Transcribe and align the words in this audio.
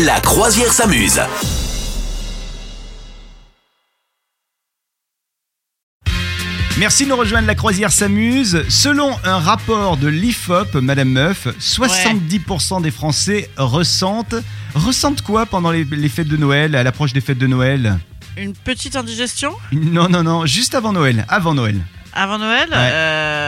La 0.00 0.20
croisière 0.20 0.72
s'amuse. 0.72 1.20
Merci 6.78 7.04
de 7.04 7.10
nous 7.10 7.16
rejoindre, 7.16 7.46
la 7.46 7.54
croisière 7.54 7.92
s'amuse. 7.92 8.64
Selon 8.68 9.10
un 9.24 9.38
rapport 9.38 9.96
de 9.98 10.08
l'IFOP, 10.08 10.74
Madame 10.76 11.10
Meuf, 11.10 11.46
70% 11.60 12.82
des 12.82 12.90
Français 12.90 13.50
ressentent... 13.56 14.34
Ressentent 14.74 15.20
quoi 15.22 15.44
pendant 15.44 15.70
les, 15.70 15.84
les 15.84 16.08
fêtes 16.08 16.28
de 16.28 16.36
Noël, 16.38 16.74
à 16.74 16.82
l'approche 16.82 17.12
des 17.12 17.20
fêtes 17.20 17.38
de 17.38 17.46
Noël? 17.46 17.98
Une 18.38 18.54
petite 18.54 18.96
indigestion? 18.96 19.52
Non, 19.72 20.08
non, 20.08 20.22
non, 20.22 20.46
juste 20.46 20.74
avant 20.74 20.92
Noël, 20.94 21.26
avant 21.28 21.52
Noël. 21.54 21.78
avant 22.14 22.38
Noël. 22.38 22.68
Ouais. 22.70 22.76
euh, 22.76 23.41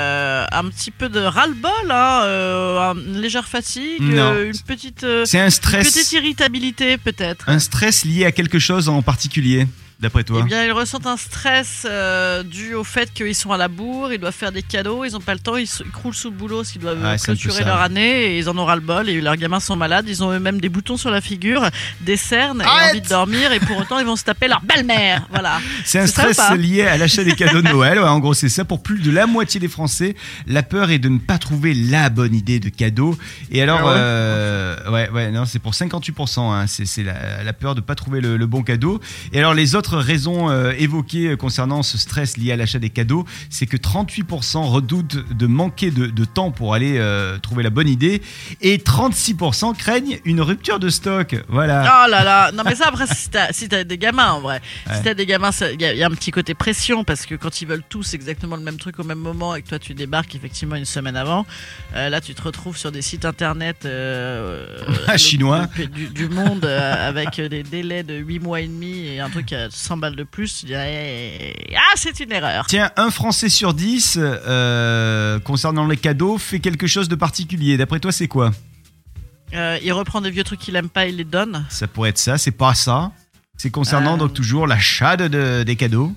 un 0.55 0.68
petit 0.68 0.91
peu 0.91 1.09
de 1.09 1.21
ras-le-bol, 1.21 1.91
hein, 1.91 2.21
euh, 2.25 2.95
une 2.95 3.21
légère 3.21 3.46
fatigue, 3.48 4.03
euh, 4.03 4.46
une 4.46 4.59
petite, 4.61 5.04
euh, 5.04 5.25
C'est 5.25 5.41
un 5.41 5.46
une 5.46 5.50
stress, 5.50 5.93
petite 5.93 6.12
irritabilité 6.12 6.96
peut-être. 6.98 7.48
un 7.48 7.59
stress 7.59 8.04
lié 8.04 8.25
à 8.25 8.32
quelque 8.32 8.59
chose 8.59 8.89
en 8.89 9.03
particulier, 9.03 9.67
d'après 10.00 10.25
toi 10.25 10.40
Eh 10.43 10.46
bien, 10.46 10.64
ils 10.64 10.72
ressentent 10.72 11.07
un 11.07 11.16
stress 11.16 11.86
euh, 11.89 12.43
dû 12.43 12.75
au 12.75 12.84
fait 12.84 13.12
qu'ils 13.12 13.34
sont 13.34 13.53
à 13.53 13.57
la 13.57 13.68
bourre, 13.68 14.12
ils 14.12 14.18
doivent 14.18 14.32
faire 14.34 14.53
des 14.53 14.62
cadeaux, 14.62 15.04
ils 15.04 15.12
n'ont 15.12 15.20
pas 15.20 15.34
le 15.34 15.40
temps, 15.40 15.57
ils, 15.57 15.62
s- 15.64 15.82
ils 15.84 15.90
croulent 15.90 16.14
sous 16.14 16.30
le 16.30 16.36
boulot 16.36 16.64
s'ils 16.64 16.80
doivent 16.80 16.98
c'est 17.00 17.07
un 17.07 17.34
peu 17.34 17.40
clôturer 17.40 17.62
ça. 17.62 17.64
leur 17.64 17.80
année 17.80 18.25
et 18.34 18.39
ils 18.39 18.48
en 18.48 18.57
auront 18.57 18.75
le 18.75 18.80
bol 18.80 19.08
et 19.08 19.20
leurs 19.20 19.36
gamins 19.36 19.61
sont 19.61 19.76
malades, 19.76 20.07
ils 20.08 20.22
ont 20.22 20.30
eux-mêmes 20.32 20.61
des 20.61 20.68
boutons 20.68 20.96
sur 20.96 21.11
la 21.11 21.20
figure, 21.20 21.68
des 22.00 22.17
cernes 22.17 22.62
et 22.62 22.64
Arrête 22.67 22.90
envie 22.90 23.00
de 23.00 23.08
dormir 23.08 23.53
et 23.53 23.61
pour 23.61 23.76
autant 23.79 23.98
ils 23.98 24.07
vont 24.07 24.17
se 24.17 24.25
taper 24.25 24.48
leur 24.48 24.61
belle-mère. 24.62 25.26
Voilà. 25.30 25.61
C'est 25.84 25.98
un 26.00 26.06
C'est 26.06 26.32
stress 26.32 26.58
lié 26.58 26.82
à 26.82 26.96
l'achat 26.96 27.25
des 27.25 27.34
cadeaux 27.34 27.62
de 27.62 27.68
Noël. 27.68 27.98
Ouais, 27.98 28.04
en 28.08 28.18
gros, 28.18 28.34
c'est 28.34 28.48
ça. 28.48 28.64
Pour 28.64 28.82
plus 28.82 29.00
de 29.00 29.11
la 29.11 29.26
moitié 29.26 29.61
des 29.61 29.68
Français, 29.68 30.14
la 30.46 30.62
peur 30.62 30.90
est 30.90 30.98
de 30.98 31.08
ne 31.08 31.18
pas 31.18 31.39
trouver 31.39 31.75
la 31.75 32.11
bonne 32.11 32.34
idée 32.34 32.58
de 32.61 32.69
cadeau. 32.69 33.17
Et 33.50 33.62
alors, 33.62 33.81
Ah 33.83 33.86
ouais 33.86 33.92
euh, 33.97 34.91
ouais, 34.91 35.11
ouais, 35.11 35.31
non, 35.31 35.45
c'est 35.45 35.58
pour 35.58 35.72
58%. 35.72 36.41
Hein, 36.41 36.67
c'est 36.67 36.86
c'est 36.86 37.03
la, 37.03 37.42
la 37.45 37.53
peur 37.53 37.75
de 37.75 37.81
ne 37.81 37.84
pas 37.84 37.95
trouver 37.95 38.20
le, 38.20 38.36
le 38.36 38.47
bon 38.47 38.62
cadeau. 38.62 39.00
Et 39.33 39.39
alors, 39.39 39.55
les 39.55 39.75
autres 39.75 39.94
raisons 39.95 40.50
euh, 40.50 40.73
évoquées 40.78 41.37
concernant 41.37 41.83
ce 41.83 41.98
stress 41.98 42.37
lié 42.37 42.53
à 42.53 42.56
l'achat 42.56 42.78
des 42.78 42.91
cadeaux, 42.91 43.25
c'est 43.50 43.67
que 43.67 43.77
38% 43.77 44.62
redoutent 44.64 45.17
de 45.33 45.47
manquer 45.47 45.91
de, 45.91 46.06
de 46.06 46.25
temps 46.25 46.50
pour 46.50 46.75
aller 46.75 46.97
euh, 46.98 47.39
trouver 47.39 47.62
la 47.62 47.70
bonne 47.70 47.89
idée, 47.89 48.22
et 48.61 48.78
36% 48.78 49.77
craignent 49.77 50.19
une 50.25 50.41
rupture 50.41 50.78
de 50.78 50.89
stock. 50.89 51.37
Voilà. 51.48 52.05
Oh 52.06 52.11
là 52.11 52.25
là, 52.25 52.53
non 52.53 52.62
mais 52.65 52.75
ça 52.75 52.89
après 52.89 53.06
si 53.06 53.28
t'as 53.31 53.53
si 53.53 53.69
des 53.69 53.98
gamins 53.98 54.33
en 54.33 54.41
vrai, 54.41 54.61
Ouais. 54.89 54.97
si 54.97 55.03
t'as 55.03 55.15
des 55.15 55.27
gamins, 55.27 55.50
il 55.72 55.81
y, 55.81 55.84
a- 55.84 55.95
y 55.95 56.03
a 56.03 56.06
un 56.06 56.11
petit 56.11 56.31
côté 56.31 56.55
pression 56.55 57.05
parce 57.05 57.27
que 57.27 57.34
quand 57.34 57.61
ils 57.61 57.67
veulent 57.69 57.83
tous 57.89 58.15
exactement 58.15 58.56
le 58.56 58.62
même 58.62 58.78
truc 58.78 58.98
au 58.98 59.05
même 59.05 59.19
moment 59.19 59.55
et 59.55 59.62
que 59.62 59.69
toi 59.69 59.78
tu 59.78 59.95
débarques 59.95 60.34
effectivement 60.34 60.77
une 60.77 60.84
semaine 60.84 61.17
avant, 61.17 61.47
euh, 61.95 62.09
là 62.09 62.20
tu 62.20 62.34
te 62.34 62.42
retrouves 62.42 62.77
sur 62.77 62.92
des 62.92 63.03
sites 63.03 63.25
internet 63.25 63.84
euh, 63.84 64.67
Ah, 65.06 65.17
chinois. 65.17 65.69
le- 65.78 65.87
du, 65.87 66.06
du 66.09 66.28
monde 66.28 66.65
euh, 66.65 67.09
avec 67.09 67.41
des 67.41 67.62
délais 67.62 68.03
de 68.03 68.15
8 68.15 68.39
mois 68.41 68.61
et 68.61 68.67
demi 68.67 69.06
et 69.06 69.20
un 69.20 69.31
truc 69.31 69.53
à 69.53 69.70
100 69.75 69.97
balles 69.98 70.17
de 70.17 70.22
plus, 70.25 70.61
tu 70.61 70.67
dirais 70.67 71.55
ah 71.77 71.92
c'est 71.97 72.19
une 72.20 72.33
erreur. 72.33 72.67
Tiens, 72.69 72.91
un 72.97 73.11
Français 73.11 73.48
sur 73.48 73.75
10, 73.75 74.19
euh, 74.20 75.39
concernant 75.41 75.86
les 75.86 75.97
cadeaux, 75.97 76.39
fait 76.39 76.61
quelque 76.61 76.86
chose 76.86 77.08
de 77.08 77.14
particulier. 77.14 77.77
D'après 77.77 78.00
toi, 78.00 78.12
c'est 78.12 78.28
quoi? 78.28 78.50
Euh, 79.55 79.78
il 79.83 79.92
reprend 79.92 80.20
des 80.20 80.31
vieux 80.31 80.44
trucs 80.44 80.61
qu'il 80.61 80.75
aime 80.77 80.89
pas, 80.89 81.06
il 81.06 81.16
les 81.16 81.25
donne. 81.25 81.64
Ça 81.69 81.86
pourrait 81.86 82.11
être 82.11 82.19
ça, 82.19 82.39
c'est 82.39 82.50
pas 82.50 82.75
ça. 82.75 83.12
C'est 83.56 83.70
concernant 83.70 84.14
Euh. 84.14 84.19
donc 84.19 84.33
toujours 84.34 84.66
l'achat 84.66 85.16
de, 85.16 85.28
de- 85.28 85.62
des 85.62 85.77
cadeaux. 85.77 86.12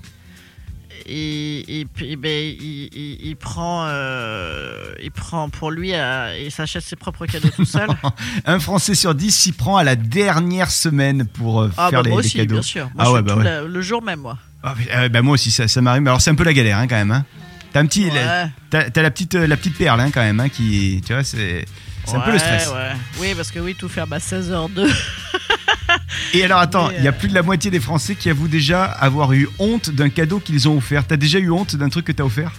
Et, 1.10 1.86
ben, 2.18 2.54
il, 2.60 2.88
il- 2.92 3.18
il 3.28 3.36
prend, 3.36 3.86
euh, 3.86 4.92
il 5.02 5.10
prend 5.10 5.48
pour 5.48 5.70
lui 5.70 5.92
euh, 5.94 6.34
et 6.38 6.50
s'achète 6.50 6.82
ses 6.84 6.96
propres 6.96 7.24
cadeaux 7.26 7.48
tout 7.56 7.64
seul. 7.64 7.88
Un 8.46 8.58
Français 8.58 8.94
sur 8.94 9.14
10 9.14 9.30
s'y 9.32 9.52
prend 9.52 9.76
à 9.78 9.84
la 9.84 9.96
dernière 9.96 10.70
semaine 10.70 11.26
pour 11.26 11.62
euh, 11.62 11.70
Ah 11.78 11.88
faire 11.90 12.00
bah 12.02 12.04
les, 12.04 12.10
moi 12.12 12.20
les 12.20 12.26
aussi, 12.28 12.36
cadeaux. 12.36 12.54
bien 12.56 12.62
sûr. 12.62 12.90
Moi, 12.94 13.04
Ah 13.06 13.12
ouais, 13.12 13.22
bah 13.22 13.32
tout 13.32 13.38
ouais. 13.38 13.44
la- 13.44 13.62
le 13.62 13.80
jour 13.82 14.02
même, 14.02 14.20
moi. 14.20 14.38
Ah, 14.62 14.74
euh, 14.96 15.08
bah 15.08 15.22
moi 15.22 15.34
aussi, 15.34 15.50
ça, 15.50 15.66
ça 15.68 15.80
m'arrive. 15.80 16.02
Mais 16.02 16.10
Alors 16.10 16.20
c'est 16.20 16.30
un 16.30 16.34
peu 16.34 16.44
la 16.44 16.52
galère 16.52 16.78
hein, 16.78 16.86
quand 16.88 16.96
même. 16.96 17.10
Hein. 17.12 17.24
T'as 17.72 17.80
un 17.80 17.86
petit, 17.86 18.10
la- 18.10 18.44
Ouais. 18.44 18.50
t'as, 18.70 18.90
t'as 18.90 19.02
la 19.02 19.10
petite, 19.10 19.34
la 19.34 19.56
petite 19.56 19.76
perle 19.78 20.00
hein, 20.00 20.10
quand 20.12 20.22
même, 20.22 20.40
hein, 20.40 20.48
qui, 20.48 21.02
tu 21.06 21.12
vois, 21.14 21.24
c'est, 21.24 21.64
c'est 22.04 22.16
un 22.16 22.20
peu 22.20 22.32
le 22.32 22.38
stress. 22.38 22.70
Oui, 23.18 23.28
parce 23.36 23.50
que 23.50 23.58
oui, 23.60 23.74
tout 23.74 23.88
faire 23.88 24.06
bah, 24.06 24.18
16h02. 24.18 24.90
Et 26.34 26.44
alors 26.44 26.58
attends, 26.60 26.90
il 26.90 27.02
y 27.04 27.08
a 27.08 27.10
euh, 27.10 27.12
plus 27.14 27.28
de 27.28 27.34
la 27.34 27.42
moitié 27.42 27.70
des 27.70 27.80
Français 27.80 28.14
qui 28.14 28.28
avouent 28.30 28.48
déjà 28.48 28.84
avoir 28.84 29.32
eu 29.32 29.48
honte 29.58 29.90
d'un 29.90 30.08
cadeau 30.08 30.40
qu'ils 30.40 30.68
ont 30.68 30.76
offert. 30.76 31.06
T'as 31.06 31.16
déjà 31.16 31.38
eu 31.38 31.50
honte 31.50 31.76
d'un 31.76 31.88
truc 31.88 32.06
que 32.06 32.12
t'as 32.12 32.24
offert? 32.24 32.52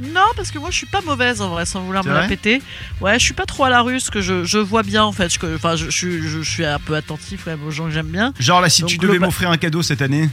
Non, 0.00 0.22
parce 0.34 0.50
que 0.50 0.58
moi, 0.58 0.70
je 0.72 0.76
suis 0.76 0.86
pas 0.86 1.00
mauvaise 1.02 1.40
en 1.40 1.50
vrai, 1.50 1.64
sans 1.66 1.80
vouloir 1.82 2.04
me 2.04 2.12
la 2.12 2.26
péter. 2.26 2.60
Ouais, 3.00 3.16
je 3.18 3.24
suis 3.24 3.32
pas 3.34 3.46
trop 3.46 3.62
à 3.64 3.70
la 3.70 3.80
russe, 3.82 4.10
que 4.10 4.20
je, 4.20 4.44
je 4.44 4.58
vois 4.58 4.82
bien 4.82 5.04
en 5.04 5.12
fait. 5.12 5.32
Je- 5.32 5.54
Enfin, 5.54 5.76
je, 5.76 5.84
je, 5.86 5.90
suis- 5.90 6.20
je, 6.22 6.42
je 6.42 6.50
suis 6.50 6.64
un 6.64 6.80
peu 6.80 6.96
attentif 6.96 7.46
même 7.46 7.62
aux 7.64 7.70
gens 7.70 7.84
que 7.84 7.90
j'aime 7.92 8.08
bien. 8.08 8.32
Genre 8.40 8.60
là, 8.60 8.68
si 8.68 8.82
Donc, 8.82 8.90
tu 8.90 8.98
devais 8.98 9.20
m'offrir 9.20 9.50
un 9.50 9.56
cadeau 9.56 9.82
cette 9.82 10.02
année, 10.02 10.28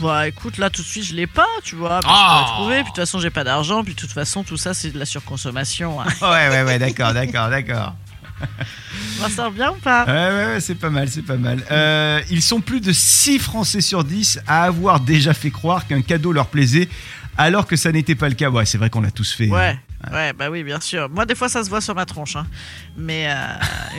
Bah 0.00 0.28
écoute, 0.28 0.58
là 0.58 0.70
tout 0.70 0.82
de 0.82 0.86
suite, 0.86 1.02
je 1.06 1.14
l'ai 1.16 1.26
pas, 1.26 1.48
tu 1.64 1.74
vois. 1.74 1.98
mais 2.04 2.06
Ah. 2.08 2.28
Je 2.28 2.44
pourrais 2.44 2.56
trouver, 2.60 2.74
puis 2.76 2.82
de 2.84 2.88
toute 2.90 2.96
façon, 2.98 3.18
j'ai 3.18 3.30
pas 3.30 3.42
d'argent, 3.42 3.82
puis 3.82 3.94
de 3.94 3.98
toute 3.98 4.12
façon, 4.12 4.44
tout 4.44 4.56
ça, 4.56 4.72
c'est 4.74 4.90
de 4.92 4.98
la 5.00 5.06
surconsommation. 5.06 6.00
hein. 6.00 6.04
Ouais, 6.22 6.48
ouais, 6.48 6.62
ouais, 6.62 6.78
d'accord, 6.78 7.12
d'accord, 7.12 7.48
d'accord. 7.50 7.96
Ça 9.20 9.28
sort 9.28 9.50
bien 9.50 9.70
ou 9.72 9.76
pas 9.76 10.04
Ouais, 10.04 10.12
ouais, 10.12 10.46
ouais, 10.54 10.60
c'est 10.60 10.74
pas 10.76 10.90
mal, 10.90 11.08
c'est 11.08 11.22
pas 11.22 11.36
mal. 11.36 11.62
Euh, 11.70 12.20
ils 12.30 12.42
sont 12.42 12.60
plus 12.60 12.80
de 12.80 12.92
6 12.92 13.38
Français 13.38 13.80
sur 13.80 14.04
10 14.04 14.40
à 14.46 14.64
avoir 14.64 15.00
déjà 15.00 15.34
fait 15.34 15.50
croire 15.50 15.86
qu'un 15.86 16.02
cadeau 16.02 16.32
leur 16.32 16.46
plaisait, 16.46 16.88
alors 17.36 17.66
que 17.66 17.76
ça 17.76 17.90
n'était 17.92 18.14
pas 18.14 18.28
le 18.28 18.34
cas. 18.34 18.50
Ouais, 18.50 18.64
c'est 18.66 18.78
vrai 18.78 18.90
qu'on 18.90 19.00
l'a 19.00 19.10
tous 19.10 19.32
fait. 19.32 19.48
Ouais, 19.48 19.78
ouais, 20.12 20.32
bah 20.32 20.50
oui, 20.50 20.62
bien 20.62 20.80
sûr. 20.80 21.08
Moi, 21.08 21.26
des 21.26 21.34
fois, 21.34 21.48
ça 21.48 21.62
se 21.64 21.68
voit 21.68 21.80
sur 21.80 21.94
ma 21.94 22.06
tronche. 22.06 22.36
hein. 22.36 22.46
Mais 22.96 23.28
euh, 23.28 23.34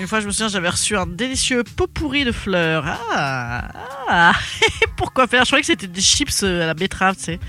une 0.02 0.08
fois, 0.08 0.20
je 0.22 0.28
me 0.28 0.32
souviens, 0.32 0.48
j'avais 0.50 0.70
reçu 0.70 0.96
un 0.98 1.06
délicieux 1.06 1.64
pot 1.64 1.88
pourri 1.88 2.24
de 2.26 2.32
fleurs. 2.32 2.86
Ah, 2.88 2.98
ah. 3.16 3.99
Pourquoi 4.96 5.28
faire? 5.28 5.44
Je 5.44 5.50
croyais 5.50 5.62
que 5.62 5.68
c'était 5.68 5.88
des 5.88 6.02
chips 6.02 6.42
euh, 6.44 6.64
à 6.64 6.68
la 6.68 6.74
betterave, 6.74 7.16
tu 7.16 7.24
sais. 7.24 7.40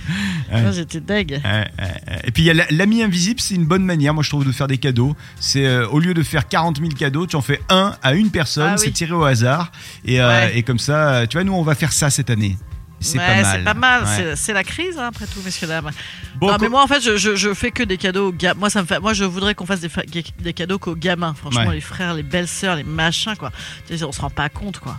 Ouais. 0.52 0.72
J'étais 0.72 1.00
deg. 1.00 1.40
Ouais, 1.44 1.50
ouais, 1.50 1.64
ouais. 1.78 2.20
Et 2.24 2.30
puis 2.30 2.42
il 2.42 2.46
y 2.46 2.50
a 2.50 2.54
la- 2.54 2.66
l'ami 2.70 3.02
invisible, 3.02 3.40
c'est 3.40 3.54
une 3.54 3.66
bonne 3.66 3.84
manière, 3.84 4.14
moi 4.14 4.22
je 4.22 4.28
trouve, 4.30 4.44
de 4.44 4.52
faire 4.52 4.66
des 4.68 4.78
cadeaux. 4.78 5.16
C'est 5.40 5.66
euh, 5.66 5.86
au 5.88 5.98
lieu 5.98 6.14
de 6.14 6.22
faire 6.22 6.48
40 6.48 6.78
000 6.78 6.90
cadeaux, 6.90 7.26
tu 7.26 7.36
en 7.36 7.40
fais 7.42 7.60
un 7.68 7.94
à 8.02 8.14
une 8.14 8.30
personne, 8.30 8.72
Ah 8.74 8.76
c'est 8.76 8.86
oui. 8.86 8.92
tiré 8.92 9.12
au 9.12 9.24
hasard. 9.24 9.72
Et, 10.04 10.20
euh, 10.20 10.48
et 10.54 10.62
comme 10.62 10.78
ça, 10.78 11.26
tu 11.28 11.36
vois, 11.36 11.44
nous 11.44 11.52
on 11.54 11.62
va 11.62 11.74
faire 11.74 11.92
ça 11.92 12.10
cette 12.10 12.30
année. 12.30 12.56
C'est 13.02 13.18
ouais, 13.18 13.24
pas 13.26 13.34
mal. 13.42 13.46
c'est 13.58 13.64
pas 13.64 13.74
mal. 13.74 14.02
Ouais. 14.04 14.36
C'est- 14.36 14.52
la 14.52 14.62
crise, 14.62 14.98
hein, 14.98 15.06
après 15.08 15.24
tout, 15.26 15.40
messieurs 15.42 15.66
dames. 15.66 15.90
Bon, 16.36 16.48
non, 16.50 16.56
mais 16.60 16.68
moi, 16.68 16.82
en 16.82 16.86
fait, 16.86 17.00
je, 17.00 17.16
je, 17.16 17.34
je 17.34 17.54
fais 17.54 17.70
que 17.70 17.82
des 17.82 17.96
cadeaux 17.96 18.28
aux 18.28 18.32
gamins. 18.32 18.60
Moi, 18.60 18.68
ça 18.68 18.82
me 18.82 18.86
fait. 18.86 19.00
Moi, 19.00 19.14
je 19.14 19.24
voudrais 19.24 19.54
qu'on 19.54 19.64
fasse 19.64 19.80
des, 19.80 19.88
fa- 19.88 20.02
des 20.04 20.52
cadeaux 20.52 20.78
qu'aux 20.78 20.94
gamins. 20.94 21.32
Franchement, 21.32 21.68
Ouais. 21.68 21.76
les 21.76 21.80
frères, 21.80 22.12
les 22.12 22.22
belles-sœurs, 22.22 22.76
les 22.76 22.84
machins, 22.84 23.34
quoi. 23.38 23.52
On 23.90 24.12
se 24.12 24.20
rend 24.20 24.28
pas 24.28 24.50
compte, 24.50 24.80
quoi. 24.80 24.98